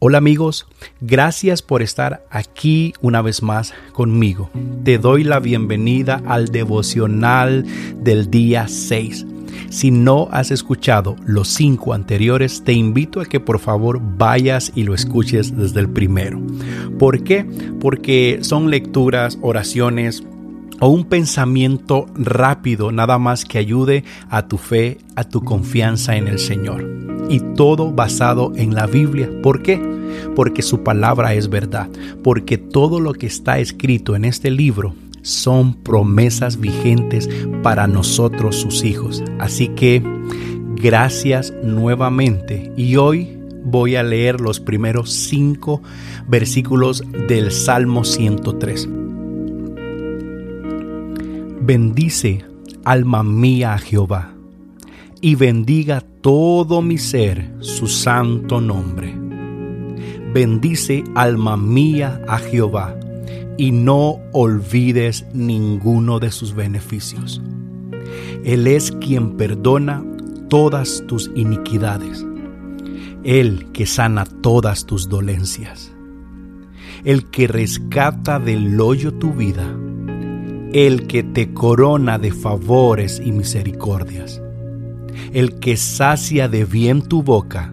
[0.00, 0.68] Hola amigos,
[1.00, 4.48] gracias por estar aquí una vez más conmigo.
[4.84, 9.26] Te doy la bienvenida al devocional del día 6.
[9.70, 14.84] Si no has escuchado los cinco anteriores, te invito a que por favor vayas y
[14.84, 16.40] lo escuches desde el primero.
[16.96, 17.44] ¿Por qué?
[17.80, 20.22] Porque son lecturas, oraciones,
[20.78, 26.28] o un pensamiento rápido nada más que ayude a tu fe, a tu confianza en
[26.28, 29.30] el Señor y todo basado en la Biblia.
[29.42, 29.80] ¿Por qué?
[30.34, 31.88] Porque su palabra es verdad,
[32.22, 37.28] porque todo lo que está escrito en este libro son promesas vigentes
[37.62, 39.22] para nosotros sus hijos.
[39.38, 40.02] Así que
[40.76, 45.82] gracias nuevamente y hoy voy a leer los primeros cinco
[46.26, 48.88] versículos del Salmo 103.
[51.60, 52.44] Bendice,
[52.84, 54.37] alma mía, a Jehová
[55.20, 59.14] y bendiga todo mi ser su santo nombre.
[60.32, 62.98] Bendice alma mía a Jehová
[63.56, 67.42] y no olvides ninguno de sus beneficios.
[68.44, 70.04] Él es quien perdona
[70.48, 72.24] todas tus iniquidades,
[73.24, 75.92] Él que sana todas tus dolencias,
[77.04, 79.66] el que rescata del hoyo tu vida,
[80.72, 84.40] el que te corona de favores y misericordias
[85.32, 87.72] el que sacia de bien tu boca,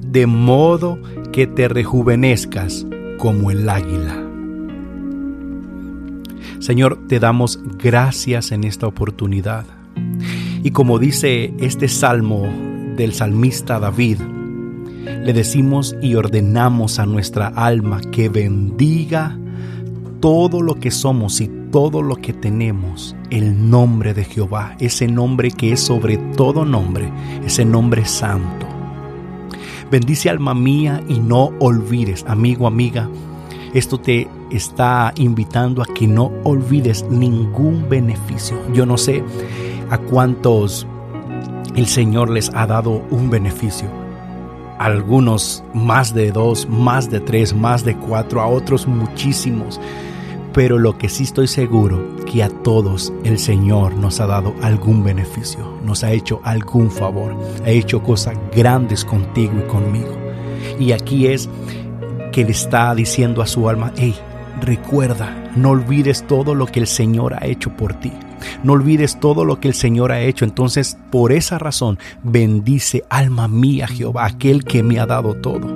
[0.00, 0.98] de modo
[1.32, 2.86] que te rejuvenezcas
[3.18, 4.24] como el águila.
[6.60, 9.64] Señor, te damos gracias en esta oportunidad.
[10.62, 12.46] Y como dice este salmo
[12.96, 14.18] del salmista David,
[15.24, 19.38] le decimos y ordenamos a nuestra alma que bendiga
[20.20, 25.50] todo lo que somos y todo lo que tenemos el nombre de Jehová, ese nombre
[25.50, 27.12] que es sobre todo nombre,
[27.44, 28.66] ese nombre santo.
[29.90, 33.08] Bendice alma mía y no olvides, amigo, amiga,
[33.74, 38.56] esto te está invitando a que no olvides ningún beneficio.
[38.72, 39.22] Yo no sé
[39.90, 40.86] a cuántos
[41.74, 43.88] el Señor les ha dado un beneficio.
[44.78, 49.80] algunos más de dos, más de tres, más de cuatro, a otros muchísimos
[50.58, 55.04] pero lo que sí estoy seguro que a todos el Señor nos ha dado algún
[55.04, 60.18] beneficio, nos ha hecho algún favor, ha hecho cosas grandes contigo y conmigo.
[60.80, 61.48] Y aquí es
[62.32, 64.16] que le está diciendo a su alma, hey,
[64.60, 68.10] recuerda, no olvides todo lo que el Señor ha hecho por ti.
[68.64, 70.44] No olvides todo lo que el Señor ha hecho.
[70.44, 75.68] Entonces, por esa razón, bendice alma mía Jehová, aquel que me ha dado todo.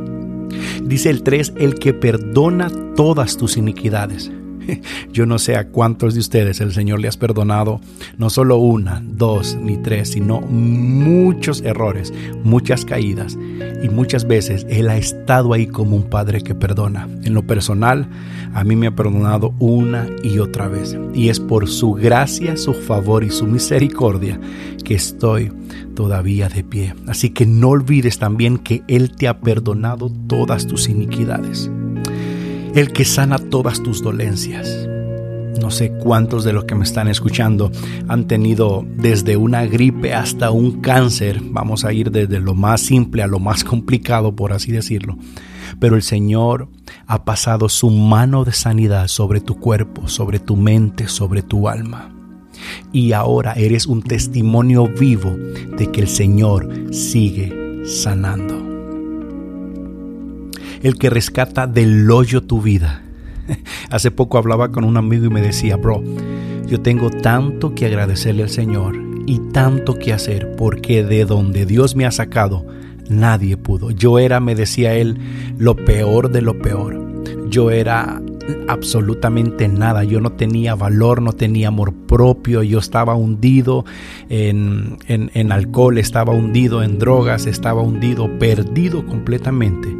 [0.82, 4.32] Dice el 3, el que perdona todas tus iniquidades.
[5.12, 7.80] Yo no sé a cuántos de ustedes el Señor le has perdonado
[8.18, 12.12] no solo una, dos ni tres, sino muchos errores,
[12.44, 13.38] muchas caídas.
[13.82, 17.08] Y muchas veces Él ha estado ahí como un padre que perdona.
[17.24, 18.08] En lo personal,
[18.54, 20.96] a mí me ha perdonado una y otra vez.
[21.14, 24.38] Y es por su gracia, su favor y su misericordia
[24.84, 25.52] que estoy
[25.94, 26.94] todavía de pie.
[27.06, 31.70] Así que no olvides también que Él te ha perdonado todas tus iniquidades
[32.74, 34.88] el que sana todas tus dolencias.
[35.60, 37.70] No sé cuántos de los que me están escuchando
[38.08, 41.40] han tenido desde una gripe hasta un cáncer.
[41.42, 45.16] Vamos a ir desde lo más simple a lo más complicado, por así decirlo.
[45.78, 46.68] Pero el Señor
[47.06, 52.10] ha pasado su mano de sanidad sobre tu cuerpo, sobre tu mente, sobre tu alma.
[52.92, 55.30] Y ahora eres un testimonio vivo
[55.76, 58.61] de que el Señor sigue sanando
[60.82, 63.03] el que rescata del hoyo tu vida.
[63.91, 66.03] Hace poco hablaba con un amigo y me decía, bro,
[66.66, 71.94] yo tengo tanto que agradecerle al Señor y tanto que hacer porque de donde Dios
[71.94, 72.66] me ha sacado,
[73.09, 73.91] nadie pudo.
[73.91, 75.19] Yo era, me decía él,
[75.59, 77.00] lo peor de lo peor.
[77.49, 78.20] Yo era
[78.66, 80.03] absolutamente nada.
[80.03, 82.62] Yo no tenía valor, no tenía amor propio.
[82.62, 83.84] Yo estaba hundido
[84.28, 89.94] en, en, en alcohol, estaba hundido en drogas, estaba hundido, perdido completamente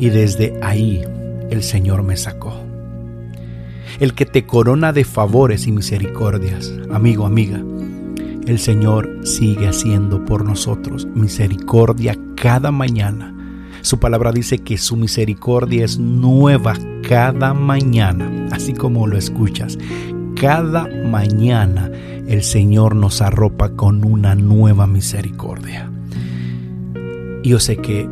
[0.00, 1.04] y desde ahí
[1.50, 2.54] el Señor me sacó.
[4.00, 7.62] El que te corona de favores y misericordias, amigo, amiga,
[8.46, 13.36] el Señor sigue haciendo por nosotros misericordia cada mañana.
[13.82, 16.74] Su palabra dice que su misericordia es nueva
[17.06, 19.78] cada mañana, así como lo escuchas.
[20.34, 21.90] Cada mañana
[22.26, 25.90] el Señor nos arropa con una nueva misericordia.
[27.42, 28.08] Yo sé que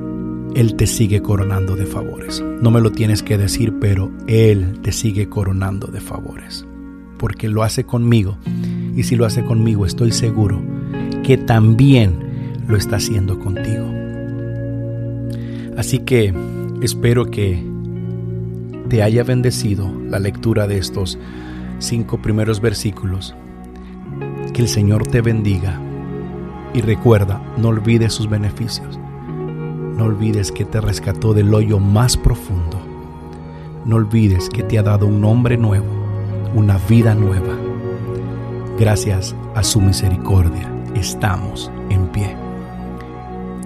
[0.55, 2.43] él te sigue coronando de favores.
[2.61, 6.67] No me lo tienes que decir, pero Él te sigue coronando de favores.
[7.19, 8.39] Porque lo hace conmigo.
[8.97, 10.61] Y si lo hace conmigo, estoy seguro
[11.23, 13.87] que también lo está haciendo contigo.
[15.77, 16.35] Así que
[16.81, 17.61] Espero que
[18.89, 21.19] te haya bendecido la lectura de estos
[21.81, 23.35] cinco primeros versículos.
[24.55, 25.81] Que el Señor te bendiga
[26.73, 28.99] y recuerda, no olvides sus beneficios.
[29.99, 32.79] No olvides que te rescató del hoyo más profundo.
[33.85, 35.89] No olvides que te ha dado un nombre nuevo,
[36.55, 37.59] una vida nueva.
[38.79, 42.37] Gracias a su misericordia estamos en pie.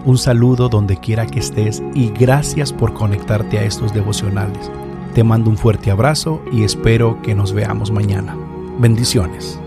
[0.06, 4.70] Un saludo donde quiera que estés y gracias por conectarte a estos devocionales.
[5.12, 8.34] Te mando un fuerte abrazo y espero que nos veamos mañana.
[8.78, 9.60] Bendiciones.